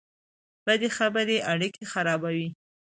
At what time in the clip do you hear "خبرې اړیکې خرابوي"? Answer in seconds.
0.97-2.47